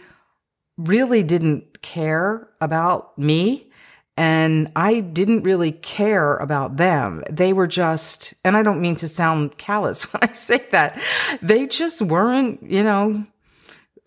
really 0.76 1.22
didn't 1.22 1.82
care 1.82 2.48
about 2.60 3.16
me. 3.18 3.70
And 4.16 4.70
I 4.76 5.00
didn't 5.00 5.42
really 5.42 5.72
care 5.72 6.36
about 6.36 6.76
them. 6.76 7.24
They 7.28 7.52
were 7.52 7.66
just, 7.66 8.32
and 8.44 8.56
I 8.56 8.62
don't 8.62 8.80
mean 8.80 8.96
to 8.96 9.08
sound 9.08 9.58
callous 9.58 10.04
when 10.12 10.28
I 10.28 10.32
say 10.32 10.64
that, 10.70 11.00
they 11.42 11.66
just 11.66 12.00
weren't, 12.00 12.62
you 12.62 12.82
know, 12.82 13.26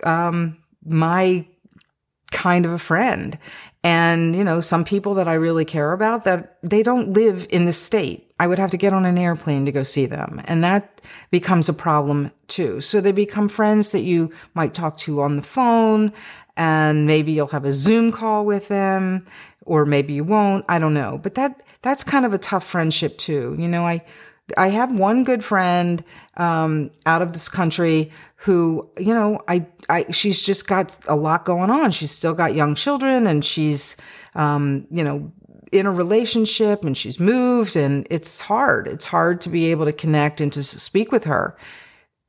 um, 0.04 0.58
my 0.86 1.46
kind 2.32 2.66
of 2.66 2.72
a 2.72 2.80
friend. 2.80 3.38
And, 3.84 4.36
you 4.36 4.44
know, 4.44 4.60
some 4.60 4.84
people 4.84 5.14
that 5.16 5.28
I 5.28 5.34
really 5.36 5.66
care 5.66 5.92
about 5.94 6.24
that 6.26 6.58
they 6.62 6.84
don't 6.84 7.14
live 7.14 7.48
in 7.50 7.66
the 7.66 7.74
state. 7.74 8.32
I 8.40 8.48
would 8.48 8.60
have 8.60 8.72
to 8.72 8.78
get 8.78 8.94
on 8.94 9.06
an 9.06 9.18
airplane 9.18 9.66
to 9.66 9.72
go 9.72 9.84
see 9.84 10.06
them. 10.06 10.42
And 10.46 10.64
that 10.64 11.02
becomes 11.32 11.70
a 11.70 11.74
problem 11.74 12.32
too. 12.48 12.82
So 12.82 13.02
they 13.02 13.12
become 13.12 13.50
friends 13.50 13.92
that 13.92 14.02
you 14.02 14.32
might 14.54 14.74
talk 14.74 14.98
to 15.00 15.22
on 15.22 15.36
the 15.38 15.42
phone 15.42 16.12
and 16.56 17.06
maybe 17.06 17.32
you'll 17.32 17.48
have 17.48 17.66
a 17.66 17.74
Zoom 17.74 18.12
call 18.12 18.46
with 18.46 18.68
them 18.68 19.26
or 19.68 19.86
maybe 19.86 20.14
you 20.14 20.24
won't. 20.24 20.66
I 20.68 20.80
don't 20.80 20.94
know. 20.94 21.20
But 21.22 21.36
that, 21.36 21.62
that's 21.82 22.04
kind 22.04 22.26
of 22.26 22.34
a 22.34 22.38
tough 22.38 22.66
friendship 22.66 23.18
too. 23.18 23.56
You 23.60 23.68
know, 23.68 23.86
I, 23.86 24.04
I 24.58 24.70
have 24.70 24.98
one 24.98 25.24
good 25.24 25.44
friend 25.44 26.04
um, 26.38 26.92
out 27.06 27.22
of 27.22 27.34
this 27.34 27.50
country 27.50 28.12
who, 28.38 28.90
you 28.98 29.14
know, 29.14 29.42
I, 29.48 29.66
I, 29.90 30.06
she's 30.12 30.42
just 30.42 30.68
got 30.68 30.98
a 31.08 31.16
lot 31.16 31.44
going 31.44 31.70
on. 31.70 31.92
She's 31.92 32.12
still 32.12 32.34
got 32.34 32.56
young 32.56 32.76
children, 32.76 33.28
and 33.28 33.44
she's, 33.44 33.98
um, 34.36 34.88
you 34.90 35.04
know, 35.04 35.32
in 35.72 35.86
a 35.86 35.92
relationship, 35.92 36.86
and 36.86 36.96
she's 36.96 37.20
moved, 37.20 37.76
and 37.76 38.08
it's 38.10 38.40
hard. 38.40 38.88
It's 38.88 39.06
hard 39.06 39.42
to 39.42 39.50
be 39.50 39.72
able 39.72 39.86
to 39.86 39.92
connect 39.92 40.40
and 40.40 40.54
to 40.54 40.64
speak 40.64 41.12
with 41.12 41.26
her. 41.26 41.58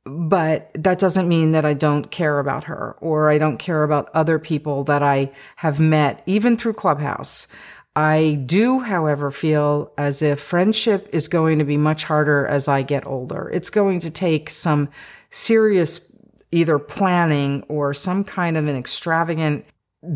But 0.09 0.71
that 0.73 0.99
doesn't 0.99 1.29
mean 1.29 1.51
that 1.51 1.65
I 1.65 1.73
don't 1.73 2.09
care 2.09 2.39
about 2.39 2.63
her 2.65 2.95
or 2.99 3.29
I 3.29 3.37
don't 3.37 3.57
care 3.57 3.83
about 3.83 4.09
other 4.13 4.39
people 4.39 4.83
that 4.85 5.03
I 5.03 5.31
have 5.57 5.79
met, 5.79 6.23
even 6.25 6.57
through 6.57 6.73
Clubhouse. 6.73 7.47
I 7.95 8.41
do, 8.45 8.79
however, 8.79 9.29
feel 9.29 9.91
as 9.97 10.21
if 10.21 10.39
friendship 10.39 11.09
is 11.11 11.27
going 11.27 11.59
to 11.59 11.65
be 11.65 11.77
much 11.77 12.05
harder 12.05 12.47
as 12.47 12.67
I 12.67 12.81
get 12.81 13.05
older. 13.05 13.49
It's 13.53 13.69
going 13.69 13.99
to 13.99 14.09
take 14.09 14.49
some 14.49 14.89
serious 15.29 16.11
either 16.51 16.79
planning 16.79 17.63
or 17.67 17.93
some 17.93 18.23
kind 18.23 18.57
of 18.57 18.67
an 18.67 18.75
extravagant 18.75 19.65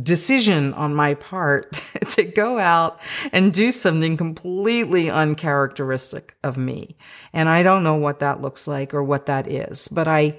decision 0.01 0.73
on 0.73 0.95
my 0.95 1.13
part 1.13 1.73
to 2.09 2.23
go 2.23 2.57
out 2.57 2.99
and 3.31 3.53
do 3.53 3.71
something 3.71 4.15
completely 4.15 5.09
uncharacteristic 5.09 6.35
of 6.43 6.57
me. 6.57 6.95
And 7.33 7.49
I 7.49 7.63
don't 7.63 7.83
know 7.83 7.95
what 7.95 8.19
that 8.19 8.41
looks 8.41 8.67
like 8.67 8.93
or 8.93 9.03
what 9.03 9.25
that 9.25 9.47
is, 9.47 9.87
but 9.89 10.07
I 10.07 10.37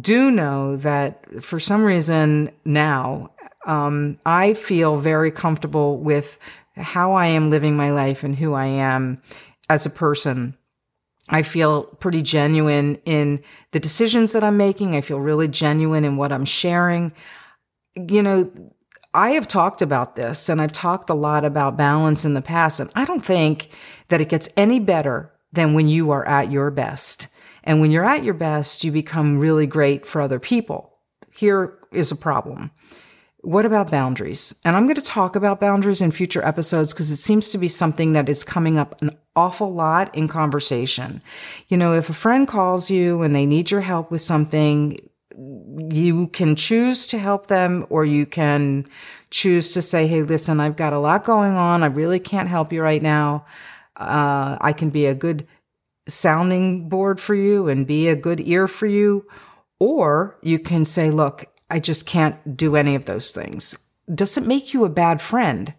do 0.00 0.30
know 0.30 0.76
that 0.76 1.42
for 1.42 1.58
some 1.58 1.84
reason 1.84 2.50
now, 2.64 3.30
um, 3.66 4.18
I 4.24 4.54
feel 4.54 4.98
very 4.98 5.30
comfortable 5.30 5.98
with 5.98 6.38
how 6.76 7.12
I 7.12 7.26
am 7.26 7.50
living 7.50 7.76
my 7.76 7.92
life 7.92 8.22
and 8.22 8.36
who 8.36 8.54
I 8.54 8.66
am 8.66 9.22
as 9.68 9.86
a 9.86 9.90
person. 9.90 10.56
I 11.28 11.42
feel 11.42 11.84
pretty 11.84 12.20
genuine 12.20 12.96
in 13.06 13.42
the 13.72 13.80
decisions 13.80 14.32
that 14.32 14.44
I'm 14.44 14.56
making. 14.56 14.94
I 14.94 15.00
feel 15.00 15.18
really 15.18 15.48
genuine 15.48 16.04
in 16.04 16.16
what 16.16 16.32
I'm 16.32 16.44
sharing. 16.44 17.12
You 17.96 18.22
know, 18.22 18.73
I 19.14 19.30
have 19.30 19.46
talked 19.46 19.80
about 19.80 20.16
this 20.16 20.48
and 20.48 20.60
I've 20.60 20.72
talked 20.72 21.08
a 21.08 21.14
lot 21.14 21.44
about 21.44 21.76
balance 21.76 22.24
in 22.24 22.34
the 22.34 22.42
past, 22.42 22.80
and 22.80 22.90
I 22.94 23.04
don't 23.04 23.24
think 23.24 23.70
that 24.08 24.20
it 24.20 24.28
gets 24.28 24.48
any 24.56 24.80
better 24.80 25.32
than 25.52 25.72
when 25.74 25.88
you 25.88 26.10
are 26.10 26.26
at 26.28 26.50
your 26.50 26.70
best. 26.70 27.28
And 27.62 27.80
when 27.80 27.90
you're 27.90 28.04
at 28.04 28.24
your 28.24 28.34
best, 28.34 28.84
you 28.84 28.90
become 28.90 29.38
really 29.38 29.66
great 29.66 30.04
for 30.04 30.20
other 30.20 30.40
people. 30.40 30.98
Here 31.32 31.78
is 31.92 32.10
a 32.10 32.16
problem 32.16 32.72
what 33.44 33.66
about 33.66 33.90
boundaries? 33.90 34.54
And 34.64 34.74
I'm 34.74 34.84
going 34.84 34.94
to 34.96 35.02
talk 35.02 35.36
about 35.36 35.60
boundaries 35.60 36.00
in 36.00 36.10
future 36.10 36.44
episodes 36.44 36.92
because 36.92 37.10
it 37.10 37.16
seems 37.16 37.50
to 37.50 37.58
be 37.58 37.68
something 37.68 38.14
that 38.14 38.28
is 38.28 38.42
coming 38.42 38.78
up 38.78 39.00
an 39.02 39.10
awful 39.36 39.72
lot 39.72 40.14
in 40.14 40.28
conversation. 40.28 41.22
You 41.68 41.76
know, 41.76 41.92
if 41.92 42.08
a 42.08 42.14
friend 42.14 42.48
calls 42.48 42.90
you 42.90 43.22
and 43.22 43.34
they 43.34 43.46
need 43.46 43.70
your 43.70 43.82
help 43.82 44.10
with 44.10 44.22
something, 44.22 44.96
you 45.36 46.28
can 46.28 46.56
choose 46.56 47.06
to 47.08 47.18
help 47.18 47.46
them 47.48 47.86
or 47.90 48.04
you 48.04 48.26
can 48.26 48.86
choose 49.30 49.72
to 49.72 49.82
say, 49.82 50.06
Hey, 50.06 50.22
listen, 50.22 50.60
I've 50.60 50.76
got 50.76 50.92
a 50.92 50.98
lot 50.98 51.24
going 51.24 51.54
on. 51.54 51.82
I 51.82 51.86
really 51.86 52.20
can't 52.20 52.48
help 52.48 52.72
you 52.72 52.82
right 52.82 53.02
now. 53.02 53.46
Uh, 53.96 54.56
I 54.60 54.72
can 54.72 54.90
be 54.90 55.06
a 55.06 55.14
good 55.14 55.46
sounding 56.06 56.88
board 56.88 57.20
for 57.20 57.34
you 57.34 57.68
and 57.68 57.86
be 57.86 58.08
a 58.08 58.16
good 58.16 58.40
ear 58.40 58.68
for 58.68 58.86
you. 58.86 59.26
Or 59.78 60.38
you 60.42 60.58
can 60.58 60.84
say, 60.84 61.10
look, 61.10 61.44
I 61.70 61.78
just 61.78 62.06
can't 62.06 62.56
do 62.56 62.76
any 62.76 62.94
of 62.94 63.06
those 63.06 63.32
things. 63.32 63.76
Does 64.12 64.36
it 64.36 64.46
make 64.46 64.74
you 64.74 64.84
a 64.84 64.90
bad 64.90 65.20
friend? 65.20 65.74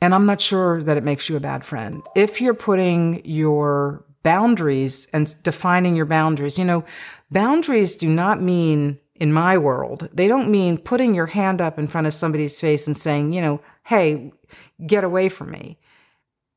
And 0.00 0.14
I'm 0.14 0.26
not 0.26 0.40
sure 0.40 0.82
that 0.82 0.96
it 0.96 1.04
makes 1.04 1.28
you 1.28 1.36
a 1.36 1.40
bad 1.40 1.64
friend. 1.64 2.02
If 2.16 2.40
you're 2.40 2.54
putting 2.54 3.24
your 3.24 4.04
boundaries 4.22 5.06
and 5.12 5.34
defining 5.42 5.96
your 5.96 6.06
boundaries, 6.06 6.58
you 6.58 6.64
know, 6.64 6.84
boundaries 7.30 7.96
do 7.96 8.08
not 8.08 8.40
mean 8.40 8.98
in 9.14 9.32
my 9.32 9.56
world, 9.56 10.08
they 10.12 10.26
don't 10.26 10.50
mean 10.50 10.76
putting 10.76 11.14
your 11.14 11.26
hand 11.26 11.60
up 11.60 11.78
in 11.78 11.86
front 11.86 12.06
of 12.06 12.14
somebody's 12.14 12.60
face 12.60 12.86
and 12.86 12.96
saying, 12.96 13.32
you 13.32 13.40
know, 13.40 13.60
hey, 13.84 14.32
get 14.84 15.04
away 15.04 15.28
from 15.28 15.50
me. 15.50 15.78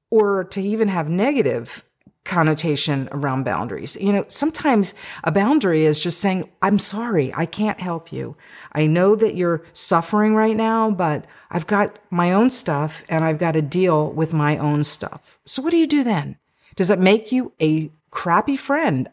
Or 0.10 0.46
to 0.46 0.62
even 0.62 0.88
have 0.88 1.10
negative 1.10 1.84
connotation 2.24 3.08
around 3.12 3.44
boundaries. 3.44 3.96
You 3.98 4.12
know, 4.12 4.26
sometimes 4.28 4.96
a 5.24 5.32
boundary 5.32 5.86
is 5.86 6.02
just 6.02 6.20
saying, 6.20 6.50
I'm 6.62 6.80
sorry, 6.80 7.32
I 7.36 7.46
can't 7.46 7.80
help 7.80 8.12
you. 8.12 8.36
I 8.72 8.88
know 8.88 9.16
that 9.16 9.36
you're 9.36 9.64
suffering 9.74 10.34
right 10.34 10.56
now, 10.58 10.90
but 10.90 11.26
I've 11.52 11.68
got 11.68 12.00
my 12.10 12.34
own 12.34 12.50
stuff 12.50 13.04
and 13.10 13.24
I've 13.24 13.38
got 13.38 13.52
to 13.52 13.62
deal 13.62 14.12
with 14.12 14.34
my 14.34 14.58
own 14.58 14.84
stuff. 14.84 15.40
So 15.46 15.62
what 15.62 15.72
do 15.72 15.78
you 15.78 15.88
do 15.88 16.04
then? 16.04 16.38
Does 16.76 16.90
it 16.90 17.00
make 17.00 17.32
you 17.32 17.54
a 17.62 17.90
crappy 18.12 18.58
friend? 18.58 19.10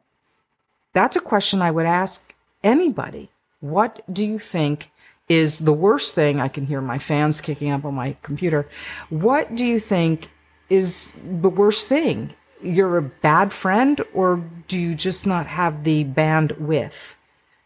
That's 0.92 1.16
a 1.16 1.20
question 1.20 1.62
I 1.62 1.70
would 1.70 1.86
ask 1.86 2.34
anybody. 2.62 3.30
What 3.60 4.02
do 4.12 4.24
you 4.24 4.38
think 4.38 4.90
is 5.28 5.60
the 5.60 5.72
worst 5.72 6.14
thing? 6.14 6.40
I 6.40 6.48
can 6.48 6.66
hear 6.66 6.80
my 6.80 6.98
fans 6.98 7.40
kicking 7.40 7.70
up 7.70 7.84
on 7.84 7.94
my 7.94 8.16
computer. 8.22 8.68
What 9.08 9.54
do 9.54 9.64
you 9.64 9.78
think 9.78 10.28
is 10.68 11.20
the 11.24 11.48
worst 11.48 11.88
thing? 11.88 12.34
you're 12.62 12.96
a 12.96 13.02
bad 13.02 13.52
friend 13.52 14.00
or 14.14 14.42
do 14.68 14.78
you 14.78 14.94
just 14.94 15.26
not 15.26 15.46
have 15.46 15.84
the 15.84 16.04
bandwidth 16.04 17.16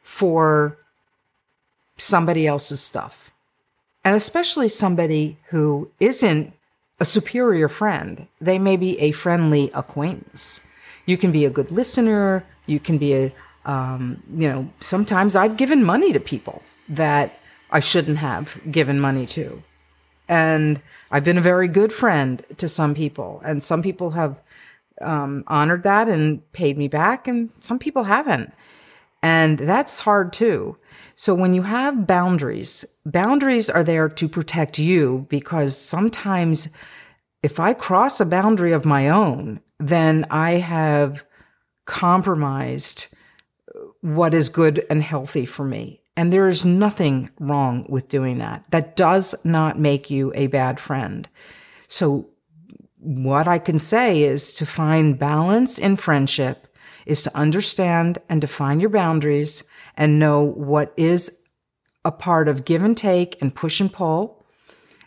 for 0.02 0.78
somebody 1.98 2.46
else's 2.46 2.80
stuff? 2.80 3.30
And 4.04 4.14
especially 4.14 4.68
somebody 4.68 5.38
who 5.48 5.90
isn't 6.00 6.52
a 6.98 7.04
superior 7.04 7.68
friend. 7.68 8.26
They 8.40 8.58
may 8.58 8.76
be 8.76 8.98
a 9.00 9.12
friendly 9.12 9.70
acquaintance. 9.74 10.60
You 11.04 11.16
can 11.16 11.32
be 11.32 11.44
a 11.44 11.50
good 11.50 11.70
listener. 11.70 12.44
You 12.66 12.80
can 12.80 12.98
be 12.98 13.14
a, 13.14 13.32
um, 13.64 14.22
you 14.34 14.48
know, 14.48 14.70
sometimes 14.80 15.36
I've 15.36 15.56
given 15.56 15.84
money 15.84 16.12
to 16.12 16.20
people 16.20 16.62
that 16.88 17.38
I 17.70 17.80
shouldn't 17.80 18.18
have 18.18 18.60
given 18.70 19.00
money 19.00 19.26
to. 19.26 19.62
And 20.28 20.80
I've 21.10 21.24
been 21.24 21.38
a 21.38 21.42
very 21.42 21.68
good 21.68 21.92
friend 21.92 22.44
to 22.56 22.68
some 22.68 22.94
people, 22.94 23.40
and 23.44 23.62
some 23.62 23.82
people 23.82 24.10
have 24.10 24.40
um, 25.00 25.44
honored 25.46 25.84
that 25.84 26.08
and 26.08 26.50
paid 26.52 26.76
me 26.76 26.88
back, 26.88 27.28
and 27.28 27.50
some 27.60 27.78
people 27.78 28.04
haven't. 28.04 28.52
And 29.26 29.58
that's 29.58 29.98
hard 29.98 30.32
too. 30.32 30.76
So 31.16 31.34
when 31.34 31.52
you 31.52 31.62
have 31.62 32.06
boundaries, 32.06 32.84
boundaries 33.04 33.68
are 33.68 33.82
there 33.82 34.08
to 34.08 34.28
protect 34.28 34.78
you 34.78 35.26
because 35.28 35.76
sometimes 35.76 36.68
if 37.42 37.58
I 37.58 37.72
cross 37.72 38.20
a 38.20 38.24
boundary 38.24 38.72
of 38.72 38.84
my 38.84 39.08
own, 39.08 39.58
then 39.80 40.26
I 40.30 40.52
have 40.52 41.24
compromised 41.86 43.16
what 44.00 44.32
is 44.32 44.48
good 44.48 44.86
and 44.90 45.02
healthy 45.02 45.44
for 45.44 45.64
me. 45.64 46.02
And 46.16 46.32
there 46.32 46.48
is 46.48 46.64
nothing 46.64 47.30
wrong 47.40 47.84
with 47.88 48.06
doing 48.08 48.38
that. 48.38 48.64
That 48.70 48.94
does 48.94 49.34
not 49.44 49.76
make 49.76 50.08
you 50.08 50.32
a 50.36 50.46
bad 50.46 50.78
friend. 50.78 51.28
So 51.88 52.28
what 52.98 53.48
I 53.48 53.58
can 53.58 53.80
say 53.80 54.22
is 54.22 54.54
to 54.54 54.66
find 54.66 55.18
balance 55.18 55.78
in 55.78 55.96
friendship 55.96 56.65
is 57.06 57.22
to 57.22 57.36
understand 57.36 58.18
and 58.28 58.40
define 58.40 58.80
your 58.80 58.90
boundaries 58.90 59.64
and 59.96 60.18
know 60.18 60.42
what 60.42 60.92
is 60.96 61.42
a 62.04 62.12
part 62.12 62.48
of 62.48 62.64
give 62.64 62.82
and 62.82 62.96
take 62.96 63.40
and 63.40 63.54
push 63.54 63.80
and 63.80 63.92
pull. 63.92 64.44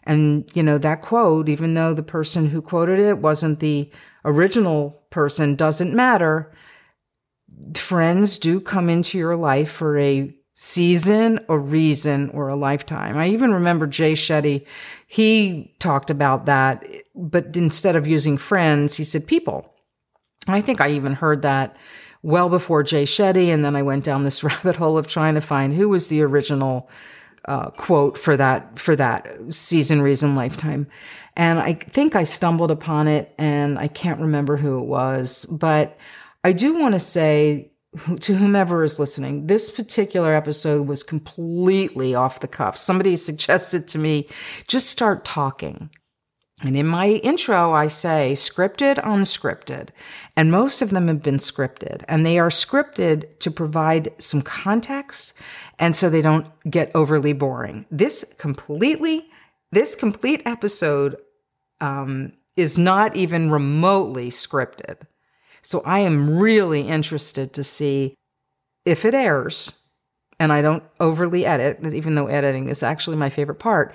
And, 0.03 0.49
you 0.55 0.63
know, 0.63 0.77
that 0.79 1.01
quote, 1.01 1.49
even 1.49 1.75
though 1.75 1.93
the 1.93 2.01
person 2.01 2.47
who 2.47 2.61
quoted 2.61 2.99
it 2.99 3.19
wasn't 3.19 3.59
the 3.59 3.91
original 4.25 5.03
person, 5.11 5.55
doesn't 5.55 5.93
matter. 5.93 6.51
Friends 7.75 8.39
do 8.39 8.59
come 8.59 8.89
into 8.89 9.17
your 9.17 9.35
life 9.35 9.69
for 9.69 9.99
a 9.99 10.33
season, 10.55 11.39
a 11.47 11.57
reason, 11.57 12.29
or 12.31 12.49
a 12.49 12.55
lifetime. 12.55 13.17
I 13.17 13.29
even 13.29 13.53
remember 13.53 13.87
Jay 13.87 14.13
Shetty, 14.13 14.65
he 15.07 15.73
talked 15.79 16.09
about 16.09 16.47
that, 16.47 16.85
but 17.15 17.55
instead 17.55 17.95
of 17.95 18.07
using 18.07 18.37
friends, 18.37 18.95
he 18.95 19.03
said 19.03 19.25
people. 19.25 19.73
I 20.53 20.61
think 20.61 20.81
I 20.81 20.91
even 20.91 21.13
heard 21.13 21.41
that 21.43 21.75
well 22.21 22.49
before 22.49 22.83
Jay 22.83 23.03
Shetty, 23.03 23.47
and 23.47 23.63
then 23.63 23.75
I 23.75 23.81
went 23.81 24.03
down 24.03 24.23
this 24.23 24.43
rabbit 24.43 24.75
hole 24.75 24.97
of 24.97 25.07
trying 25.07 25.35
to 25.35 25.41
find 25.41 25.73
who 25.73 25.89
was 25.89 26.07
the 26.07 26.21
original 26.21 26.89
uh, 27.45 27.69
quote 27.71 28.17
for 28.17 28.35
that 28.37 28.77
for 28.79 28.95
that 28.95 29.53
season, 29.53 30.01
reason, 30.01 30.35
lifetime. 30.35 30.87
And 31.35 31.59
I 31.59 31.73
think 31.73 32.15
I 32.15 32.23
stumbled 32.23 32.71
upon 32.71 33.07
it, 33.07 33.33
and 33.37 33.79
I 33.79 33.87
can't 33.87 34.19
remember 34.19 34.57
who 34.57 34.79
it 34.79 34.85
was, 34.85 35.45
but 35.45 35.97
I 36.43 36.51
do 36.51 36.77
want 36.77 36.95
to 36.95 36.99
say 36.99 37.71
to 38.19 38.35
whomever 38.35 38.83
is 38.83 38.99
listening, 38.99 39.47
this 39.47 39.71
particular 39.71 40.33
episode 40.33 40.87
was 40.87 41.01
completely 41.01 42.13
off 42.13 42.39
the 42.39 42.47
cuff. 42.47 42.77
Somebody 42.77 43.15
suggested 43.15 43.87
to 43.89 43.97
me, 43.97 44.27
just 44.67 44.89
start 44.89 45.25
talking. 45.25 45.89
And 46.61 46.75
in 46.75 46.87
my 46.87 47.07
intro, 47.07 47.73
I 47.73 47.87
say 47.87 48.33
scripted, 48.33 48.95
unscripted. 49.03 49.89
And 50.35 50.51
most 50.51 50.81
of 50.81 50.89
them 50.89 51.07
have 51.07 51.23
been 51.23 51.37
scripted 51.37 52.03
and 52.07 52.25
they 52.25 52.37
are 52.37 52.49
scripted 52.49 53.39
to 53.39 53.51
provide 53.51 54.09
some 54.21 54.41
context. 54.41 55.33
And 55.77 55.95
so 55.95 56.09
they 56.09 56.21
don't 56.21 56.47
get 56.69 56.91
overly 56.93 57.33
boring. 57.33 57.85
This 57.89 58.33
completely, 58.37 59.29
this 59.71 59.95
complete 59.95 60.41
episode, 60.45 61.15
um, 61.79 62.33
is 62.57 62.77
not 62.77 63.15
even 63.15 63.49
remotely 63.49 64.29
scripted. 64.29 64.97
So 65.62 65.81
I 65.86 65.99
am 65.99 66.38
really 66.39 66.81
interested 66.81 67.53
to 67.53 67.63
see 67.63 68.15
if 68.86 69.05
it 69.05 69.13
airs 69.13 69.79
and 70.39 70.53
I 70.53 70.62
don't 70.62 70.84
overly 70.99 71.45
edit, 71.45 71.79
even 71.93 72.15
though 72.15 72.27
editing 72.27 72.69
is 72.69 72.81
actually 72.81 73.17
my 73.17 73.29
favorite 73.29 73.60
part, 73.60 73.93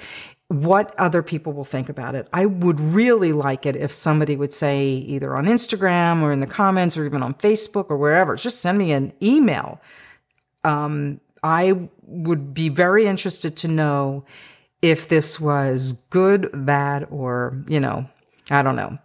what 0.63 0.95
other 0.99 1.23
people 1.23 1.53
will 1.53 1.65
think 1.65 1.89
about 1.89 2.15
it. 2.15 2.29
I 2.33 2.47
would 2.47 2.79
really 2.79 3.33
like 3.33 3.67
it 3.67 3.77
if 3.77 3.93
somebody 3.93 4.37
would 4.37 4.53
say 4.53 4.85
either 4.85 5.37
on 5.37 5.47
Instagram 5.47 6.23
or 6.23 6.33
in 6.33 6.41
the 6.41 6.47
comments 6.47 6.97
or 6.97 7.05
even 7.05 7.23
on 7.23 7.35
Facebook 7.35 7.91
or 7.91 7.97
wherever, 7.97 8.37
just 8.37 8.61
send 8.61 8.79
me 8.79 8.93
an 8.93 9.13
email. 9.23 9.81
Um, 10.63 11.21
I 11.43 11.89
would 12.03 12.55
be 12.55 12.69
very 12.69 13.07
interested 13.07 13.57
to 13.59 13.69
know 13.69 14.25
if 14.81 15.09
this 15.09 15.41
was 15.41 15.93
good, 16.11 16.51
bad, 16.53 17.07
or, 17.11 17.63
you 17.69 17.81
know, 17.81 18.07
I 18.51 18.63
don't 18.63 18.77
know. 18.77 18.99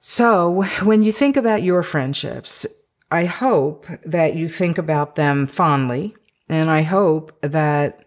So 0.00 0.64
when 0.82 1.02
you 1.02 1.12
think 1.12 1.36
about 1.36 1.62
your 1.62 1.82
friendships, 1.82 2.66
I 3.10 3.24
hope 3.24 3.86
that 4.04 4.36
you 4.36 4.48
think 4.48 4.78
about 4.78 5.16
them 5.16 5.46
fondly. 5.46 6.14
And 6.48 6.70
I 6.70 6.82
hope 6.82 7.38
that 7.42 8.04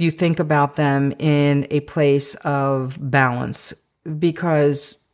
you 0.00 0.10
think 0.10 0.38
about 0.38 0.76
them 0.76 1.12
in 1.18 1.66
a 1.70 1.80
place 1.80 2.34
of 2.36 2.96
balance 3.00 3.74
because 4.18 5.08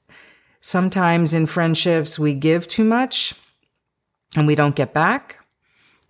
sometimes 0.61 1.33
in 1.33 1.47
friendships 1.47 2.19
we 2.19 2.35
give 2.35 2.67
too 2.67 2.85
much 2.85 3.35
and 4.37 4.47
we 4.47 4.55
don't 4.55 4.77
get 4.77 4.93
back. 4.93 5.37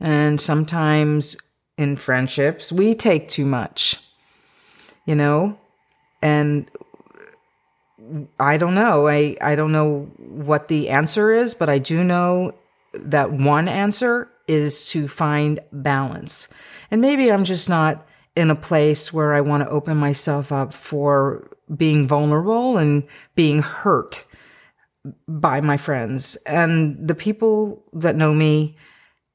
And 0.01 0.41
sometimes 0.41 1.37
in 1.79 1.97
friendships 1.97 2.71
we 2.71 2.95
take 2.95 3.29
too 3.29 3.47
much, 3.47 4.01
you 5.07 5.15
know, 5.15 5.59
and 6.23 6.71
I 8.39 8.57
don't 8.57 8.75
know. 8.75 9.09
I, 9.09 9.37
I 9.41 9.55
don't 9.57 9.73
know 9.73 10.11
what 10.19 10.69
the 10.69 10.91
answer 10.91 11.33
is, 11.33 11.55
but 11.55 11.69
I 11.69 11.79
do 11.79 12.05
know 12.05 12.53
that 12.93 13.33
one 13.33 13.69
answer 13.69 14.31
is 14.49 14.89
to 14.91 15.09
find 15.09 15.61
balance. 15.73 16.49
And 16.91 17.01
maybe 17.01 17.33
I'm 17.33 17.45
just 17.45 17.69
not 17.69 18.06
in 18.37 18.51
a 18.51 18.55
place 18.55 19.13
where 19.13 19.35
I 19.35 19.41
want 19.41 19.65
to 19.65 19.69
open 19.71 19.97
myself 19.97 20.53
up 20.53 20.73
for 20.73 21.51
being 21.75 22.07
vulnerable 22.07 22.77
and 22.77 23.03
being 23.35 23.63
hurt 23.63 24.25
by 25.27 25.61
my 25.61 25.77
friends 25.77 26.37
and 26.47 26.97
the 27.09 27.15
people 27.15 27.83
that 27.93 28.17
know 28.17 28.35
me. 28.35 28.77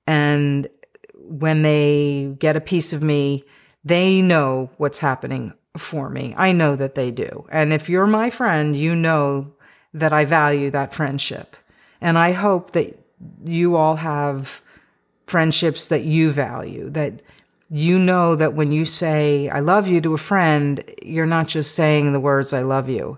And 0.08 0.68
when 1.16 1.62
they 1.62 2.36
get 2.40 2.56
a 2.56 2.62
piece 2.62 2.94
of 2.94 3.02
me, 3.02 3.44
they 3.84 4.22
know 4.22 4.70
what's 4.78 5.00
happening 5.00 5.54
for 5.78 6.10
me. 6.10 6.34
I 6.38 6.52
know 6.52 6.76
that 6.76 6.96
they 6.96 7.12
do. 7.12 7.46
And 7.50 7.74
if 7.74 7.90
you're 7.90 8.08
my 8.08 8.30
friend, 8.30 8.76
you 8.76 8.96
know 8.96 9.54
that 9.94 10.14
I 10.14 10.26
value 10.26 10.70
that 10.72 10.94
friendship. 10.94 11.56
And 12.00 12.18
I 12.18 12.32
hope 12.34 12.72
that 12.72 13.00
you 13.46 13.76
all 13.76 13.96
have 13.98 14.62
friendships 15.28 15.88
that 15.88 16.04
you 16.04 16.32
value, 16.32 16.90
that 16.90 17.22
you 17.72 17.98
know 17.98 18.36
that 18.36 18.54
when 18.54 18.74
you 18.74 18.84
say, 18.84 19.48
I 19.48 19.62
love 19.62 19.88
you 19.88 20.02
to 20.02 20.14
a 20.14 20.18
friend, 20.18 20.84
you're 21.02 21.26
not 21.26 21.48
just 21.48 21.74
saying 21.74 22.12
the 22.12 22.20
words, 22.20 22.52
I 22.52 22.64
love 22.64 22.90
you. 22.90 23.18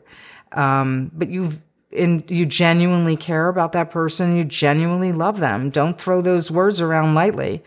Um, 0.52 1.10
but 1.12 1.28
you've, 1.30 1.60
and 1.92 2.30
you 2.30 2.46
genuinely 2.46 3.16
care 3.16 3.48
about 3.48 3.72
that 3.72 3.89
person. 3.89 4.36
You 4.36 4.44
genuinely 4.44 5.12
love 5.12 5.39
them. 5.39 5.72
Don't 5.72 6.00
throw 6.00 6.22
those 6.22 6.52
words 6.52 6.82
around 6.82 7.16
lightly 7.16 7.63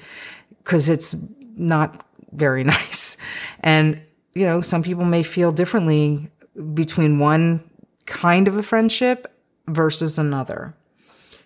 because 0.59 0.88
it's 0.88 1.16
not 1.57 2.07
very 2.31 2.62
nice. 2.77 3.16
And, 3.61 4.01
you 4.35 4.46
know, 4.46 4.61
some 4.61 4.85
people 4.85 5.05
may 5.05 5.25
feel 5.25 5.51
differently 5.51 6.31
between 6.72 7.18
one 7.18 7.68
kind 8.07 8.46
of 8.46 8.57
a 8.57 8.62
friendship 8.62 9.33
versus 9.66 10.18
another. 10.18 10.72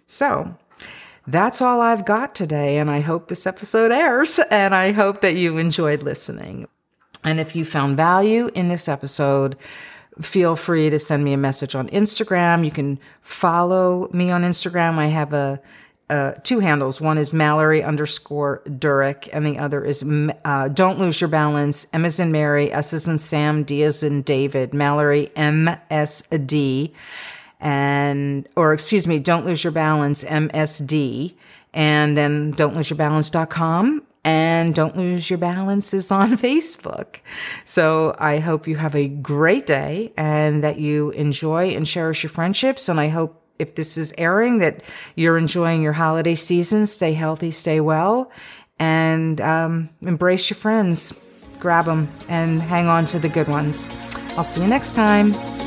So 0.07 0.55
that's 1.33 1.63
all 1.63 1.81
I've 1.81 2.05
got 2.05 2.35
today. 2.35 2.79
And 2.79 2.91
I 2.91 3.01
hope 3.01 3.29
this 3.29 3.47
episode 3.47 3.93
airs 3.93 4.41
and 4.51 4.75
I 4.75 4.93
hope 4.93 5.21
that 5.21 5.35
you 5.35 5.59
enjoyed 5.59 6.03
listening. 6.03 6.67
And 7.25 7.39
if 7.39 7.55
you 7.55 7.65
found 7.65 7.97
value 7.97 8.51
in 8.55 8.69
this 8.69 8.89
episode, 8.89 9.57
feel 10.21 10.57
free 10.57 10.91
to 10.91 10.99
send 10.99 11.25
me 11.25 11.33
a 11.33 11.39
message 11.39 11.75
on 11.75 11.89
Instagram. 11.89 12.65
You 12.65 12.71
can 12.71 12.99
follow 13.21 14.09
me 14.13 14.31
on 14.31 14.43
Instagram. 14.43 14.99
I 14.99 15.07
have 15.07 15.33
a, 15.33 15.61
uh, 16.09 16.33
two 16.43 16.59
handles. 16.59 17.01
One 17.01 17.19
is 17.19 17.33
Mallory 17.33 17.85
underscore 17.85 18.63
Durick, 18.67 19.29
and 19.33 19.47
the 19.47 19.59
other 19.59 19.85
is 19.85 20.05
uh, 20.45 20.69
Don't 20.69 20.99
Lose 20.99 21.21
Your 21.21 21.29
Balance. 21.29 21.87
M 21.93 22.05
is 22.05 22.19
in 22.19 22.33
Mary, 22.33 22.73
S 22.73 22.93
is 22.93 23.07
in 23.07 23.19
Sam, 23.19 23.63
D 23.63 23.83
is 23.83 24.03
in 24.03 24.23
David. 24.23 24.75
Mallory 24.75 25.31
M 25.37 25.71
S 25.89 26.23
D 26.23 26.93
and, 27.61 28.49
or 28.57 28.73
excuse 28.73 29.07
me, 29.07 29.19
Don't 29.19 29.45
Lose 29.45 29.63
Your 29.63 29.73
Balance, 29.73 30.25
MSD, 30.25 31.35
and 31.73 32.17
then 32.17 32.51
don't 32.53 32.75
lose 32.75 32.91
your 32.91 32.97
balance.com 32.97 34.03
and 34.25 34.75
Don't 34.75 34.97
Lose 34.97 35.31
Your 35.31 35.39
Balance 35.39 35.95
is 35.95 36.11
on 36.11 36.37
Facebook. 36.37 37.21
So 37.65 38.17
I 38.19 38.39
hope 38.39 38.67
you 38.67 38.77
have 38.77 38.95
a 38.95 39.09
great 39.09 39.67
day 39.67 40.13
and 40.17 40.65
that 40.65 40.79
you 40.79 41.11
enjoy 41.11 41.71
and 41.71 41.87
cherish 41.87 42.23
your 42.23 42.31
friendships. 42.31 42.89
And 42.89 43.01
I 43.01 43.09
hope 43.09 43.41
if 43.59 43.75
this 43.75 43.97
is 43.97 44.13
airing 44.19 44.59
that 44.59 44.83
you're 45.15 45.39
enjoying 45.39 45.83
your 45.83 45.93
holiday 45.93 46.35
season. 46.35 46.87
Stay 46.87 47.13
healthy, 47.13 47.51
stay 47.51 47.81
well, 47.81 48.33
and 48.79 49.41
um, 49.41 49.91
embrace 50.01 50.51
your 50.51 50.57
friends. 50.57 51.13
grab 51.61 51.85
them 51.85 52.09
and 52.29 52.63
hang 52.63 52.87
on 52.87 53.05
to 53.05 53.19
the 53.19 53.29
good 53.29 53.47
ones. 53.47 53.87
I'll 54.37 54.45
see 54.45 54.63
you 54.63 54.67
next 54.67 54.95
time. 54.95 55.60